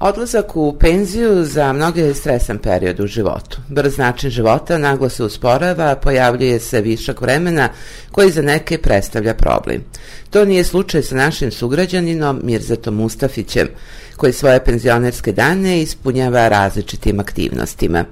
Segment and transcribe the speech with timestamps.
[0.00, 3.58] Odlazak u penziju za mnoge je stresan period u životu.
[3.68, 7.68] Brz način života naglo se usporava, pojavljuje se višak vremena
[8.12, 9.84] koji za neke predstavlja problem.
[10.30, 13.68] To nije slučaj sa našim sugrađaninom Mirzatom Mustafićem,
[14.16, 18.04] koji svoje penzionerske dane ispunjava različitim aktivnostima.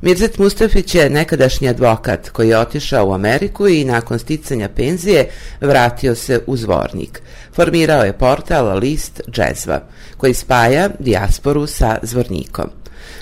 [0.00, 5.28] Mirzet Mustafić je nekadašnji advokat koji je otišao u Ameriku i nakon sticanja penzije
[5.60, 7.22] vratio se u zvornik.
[7.54, 9.80] Formirao je portal List Džezva,
[10.16, 12.70] koji spaja dijasporu sa zvornikom.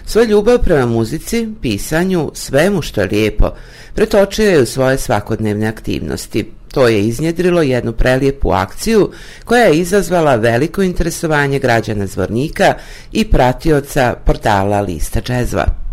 [0.07, 3.51] Svoj ljubav prema muzici, pisanju, svemu što je lijepo,
[3.95, 6.53] pretočio je u svoje svakodnevne aktivnosti.
[6.73, 9.11] To je iznjedrilo jednu prelijepu akciju
[9.45, 12.75] koja je izazvala veliko interesovanje građana zvornika
[13.13, 15.86] i pratioca portala Lista Džezva.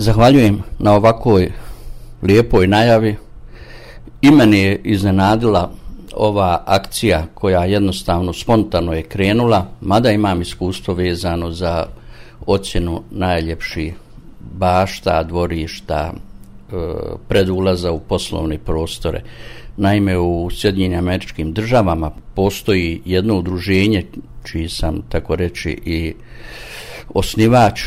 [0.00, 1.52] Zahvaljujem na ovakvoj
[2.22, 3.16] lijepoj najavi.
[4.22, 5.70] I meni je iznenadila
[6.14, 11.86] ova akcija koja jednostavno spontano je krenula, mada imam iskustvo vezano za
[12.46, 13.94] ocjenu najljepših
[14.40, 16.74] bašta, dvorišta, e,
[17.28, 19.22] predulaza u poslovne prostore.
[19.76, 24.04] Naime, u Sjedinjenim američkim državama postoji jedno udruženje,
[24.44, 26.14] čiji sam, tako reći, i
[27.14, 27.82] osnivač,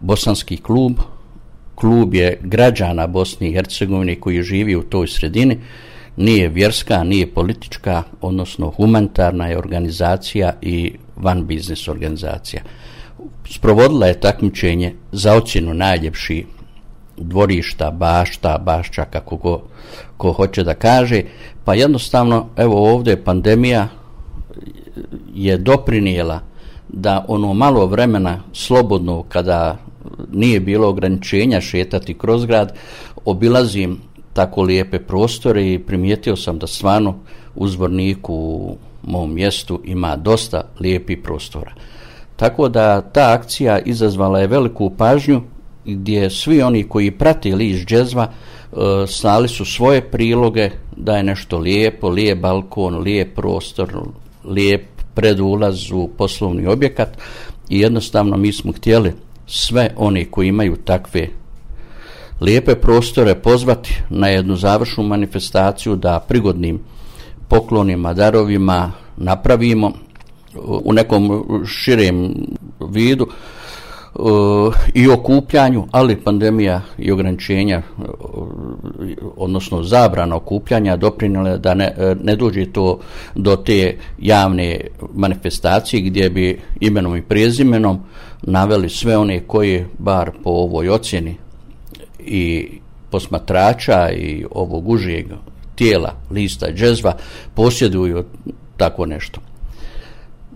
[0.00, 0.92] Bosanski klub,
[1.78, 5.58] klub je građana Bosne i Hercegovine koji živi u toj sredini,
[6.16, 12.62] nije vjerska, nije politička, odnosno humanitarna je organizacija i van biznis organizacija.
[13.50, 16.46] Sprovodila je takmičenje za ocjenu najljepši
[17.16, 19.60] dvorišta, bašta, bašća, kako go,
[20.16, 21.22] ko hoće da kaže,
[21.64, 23.88] pa jednostavno, evo ovdje pandemija
[25.34, 26.40] je doprinijela
[26.88, 29.76] da ono malo vremena slobodno kada
[30.32, 32.72] nije bilo ograničenja šetati kroz grad,
[33.24, 33.98] obilazim
[34.32, 37.14] tako lijepe prostore i primijetio sam da stvarno
[37.54, 41.72] u zvorniku u mom mjestu ima dosta lijepih prostora.
[42.36, 45.42] Tako da ta akcija izazvala je veliku pažnju
[45.84, 52.08] gdje svi oni koji prati liš džezva e, su svoje priloge da je nešto lijepo,
[52.08, 53.88] lijep balkon, lijep prostor,
[54.44, 54.82] lijep
[55.14, 57.18] predulaz u poslovni objekat
[57.68, 59.12] i jednostavno mi smo htjeli
[59.48, 61.28] sve oni koji imaju takve
[62.40, 66.80] lijepe prostore pozvati na jednu završnu manifestaciju da prigodnim
[67.48, 69.92] poklonima, darovima napravimo
[70.84, 72.34] u nekom širem
[72.80, 73.28] vidu
[74.94, 77.82] i okupljanju, ali pandemija i ograničenja,
[79.36, 82.98] odnosno zabrana okupljanja doprinjela da ne, ne dođe to
[83.34, 84.80] do te javne
[85.14, 88.00] manifestacije gdje bi imenom i prezimenom
[88.42, 91.36] naveli sve one koji bar po ovoj ocjeni
[92.18, 92.68] i
[93.10, 95.26] posmatrača i ovog užijeg
[95.74, 97.16] tijela lista džezva
[97.54, 98.24] posjeduju
[98.76, 99.40] tako nešto.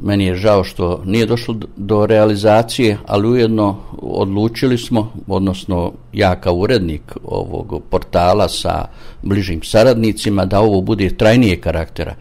[0.00, 6.54] Meni je žao što nije došlo do realizacije, ali ujedno odlučili smo, odnosno ja kao
[6.54, 8.84] urednik ovog portala sa
[9.22, 12.14] bližim saradnicima, da ovo bude trajnije karaktera.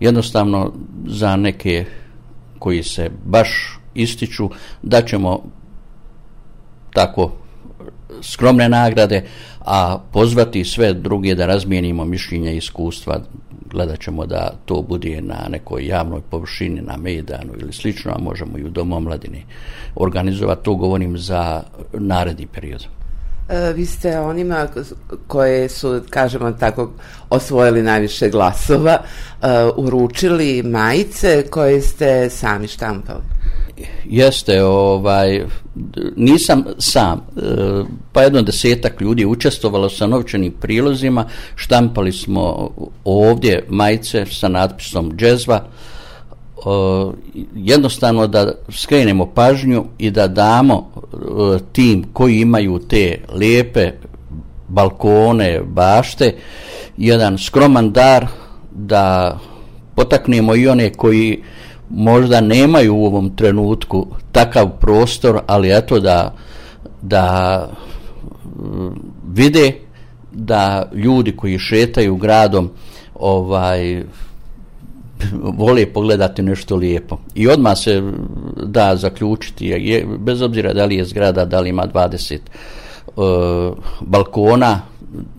[0.00, 0.72] Jednostavno
[1.06, 1.84] za neke
[2.58, 4.50] koji se baš ističu
[4.82, 5.42] da ćemo
[6.92, 7.32] tako
[8.22, 9.24] skromne nagrade,
[9.60, 13.20] a pozvati sve druge da razmijenimo mišljenja i iskustva,
[13.70, 18.58] gledat ćemo da to bude na nekoj javnoj površini, na Mejdanu ili slično, a možemo
[18.58, 19.42] i u Domu omladine
[19.94, 20.64] organizovati.
[20.64, 21.62] To govorim za
[21.92, 22.86] naredni period.
[23.48, 24.68] E, vi ste onima
[25.26, 26.90] koje su, kažemo tako,
[27.30, 29.46] osvojili najviše glasova, e,
[29.76, 33.22] uručili majice koje ste sami štampali
[34.04, 35.44] jeste ovaj
[36.16, 37.40] nisam sam e,
[38.12, 42.70] pa jedno desetak ljudi učestvovalo sa novčanim prilozima štampali smo
[43.04, 45.56] ovdje majice sa natpisom džezva.
[45.56, 46.60] E,
[47.54, 53.90] jednostavno da skrenemo pažnju i da damo e, tim koji imaju te lijepe
[54.68, 56.34] balkone, bašte
[56.96, 58.26] jedan skroman dar
[58.70, 59.38] da
[59.94, 61.42] potaknemo i one koji
[61.90, 66.34] možda nemaju u ovom trenutku takav prostor, ali eto da,
[67.02, 67.68] da
[68.56, 68.88] mm,
[69.28, 69.72] vide
[70.32, 72.70] da ljudi koji šetaju gradom
[73.14, 74.02] ovaj
[75.58, 77.18] vole pogledati nešto lijepo.
[77.34, 78.02] I odmah se
[78.66, 82.38] da zaključiti, je, bez obzira da li je zgrada, da li ima 20
[83.08, 84.80] Eh, balkona,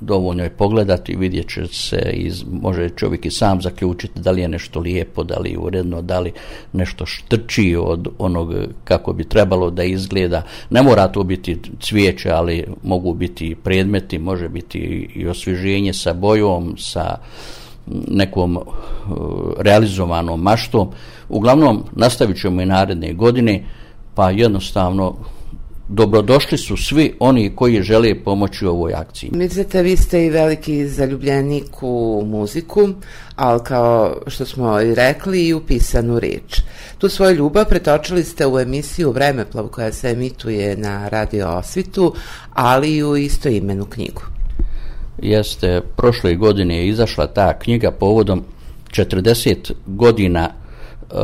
[0.01, 2.31] dovoljno je pogledati, vidjet će se i
[2.61, 6.19] može čovjek i sam zaključiti da li je nešto lijepo, da li je uredno, da
[6.19, 6.31] li
[6.73, 8.53] nešto štrči od onog
[8.83, 10.43] kako bi trebalo da izgleda.
[10.69, 14.79] Ne mora to biti cvijeće, ali mogu biti predmeti, može biti
[15.15, 17.17] i osvježenje sa bojom, sa
[18.07, 18.61] nekom eh,
[19.57, 20.87] realizovanom maštom.
[21.29, 23.63] Uglavnom, nastavit ćemo i naredne godine,
[24.15, 25.15] pa jednostavno
[25.89, 29.29] dobrodošli su svi oni koji žele pomoći u ovoj akciji.
[29.33, 32.89] Mislite, vi ste i veliki zaljubljenik u muziku,
[33.35, 36.61] ali kao što smo i rekli i u pisanu riječ.
[36.97, 42.13] Tu svoju ljubav pretočili ste u emisiju Vremeplov koja se emituje na Radio Osvitu,
[42.53, 44.21] ali i u isto imenu knjigu.
[45.21, 48.43] Jeste, prošle godine je izašla ta knjiga povodom
[48.91, 51.17] 40 godina uh,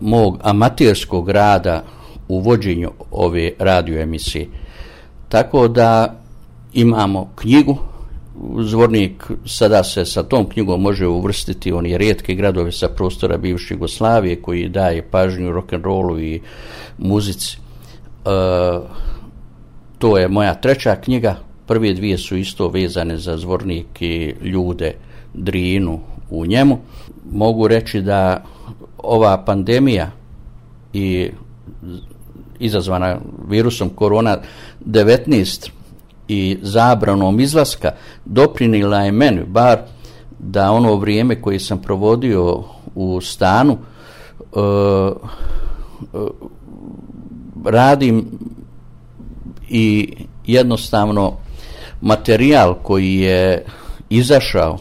[0.00, 1.84] mog amaterskog rada
[2.28, 4.46] u vođenju ove radioemisije.
[5.28, 6.20] Tako da
[6.72, 7.76] imamo knjigu,
[8.60, 14.42] zvornik sada se sa tom knjigom može uvrstiti oni rijetki gradovi sa prostora bivše Jugoslavije
[14.42, 16.40] koji daje pažnju rock'n'rollu i
[16.98, 17.56] muzici.
[17.56, 18.30] E,
[19.98, 21.36] to je moja treća knjiga,
[21.66, 24.94] prve dvije su isto vezane za zvornik i ljude
[25.34, 26.00] Drinu
[26.30, 26.78] u njemu.
[27.32, 28.44] Mogu reći da
[28.98, 30.10] ova pandemija
[30.92, 31.30] i
[32.58, 33.16] izazvana
[33.48, 34.38] virusom korona
[34.86, 35.70] 19
[36.28, 37.90] i zabranom izlaska
[38.24, 39.78] doprinila je meni bar
[40.38, 42.64] da ono vrijeme koje sam provodio
[42.94, 44.60] u stanu uh,
[46.14, 46.18] e,
[47.64, 48.26] radim
[49.68, 50.14] i
[50.46, 51.32] jednostavno
[52.00, 53.64] materijal koji je
[54.10, 54.78] izašao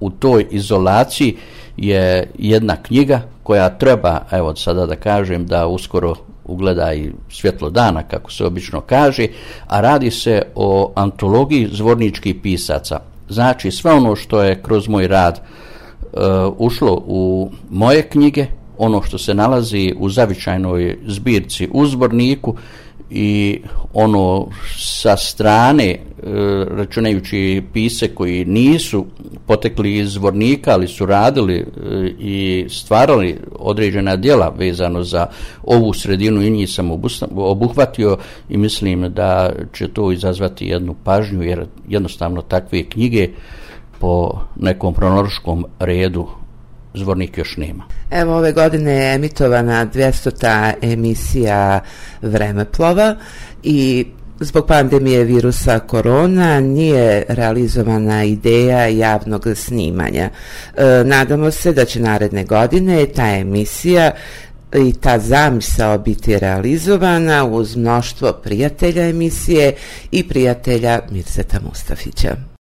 [0.00, 1.36] u toj izolaciji
[1.76, 6.14] je jedna knjiga koja treba, evo sada da kažem da uskoro
[6.44, 9.26] ugleda i svjetlo dana, kako se obično kaže,
[9.66, 13.00] a radi se o antologiji zvorničkih pisaca.
[13.28, 16.18] Znači, sve ono što je kroz moj rad e,
[16.58, 18.46] ušlo u moje knjige,
[18.78, 22.54] ono što se nalazi u zavičajnoj zbirci u zborniku
[23.14, 23.60] i
[23.92, 24.46] ono
[24.78, 25.98] sa strane e,
[26.70, 29.06] računajući pise koji nisu
[29.46, 31.64] potekli iz zvornika ali su radili e,
[32.18, 35.26] i stvarali određena djela vezano za
[35.62, 36.90] ovu sredinu i njih sam
[37.36, 38.16] obuhvatio
[38.48, 43.28] i mislim da će to izazvati jednu pažnju jer jednostavno takve knjige
[43.98, 46.26] po nekom pronološkom redu
[46.94, 47.84] zvornik još nema.
[48.10, 50.72] Evo ove godine je emitovana 200.
[50.82, 51.80] emisija
[52.22, 53.16] Vremeplova
[53.62, 54.06] i
[54.40, 60.30] zbog pandemije virusa korona nije realizovana ideja javnog snimanja.
[60.76, 64.10] E, nadamo se da će naredne godine ta emisija
[64.74, 69.74] i ta zamisao biti realizovana uz mnoštvo prijatelja emisije
[70.10, 72.36] i prijatelja Mirseta Mustafića.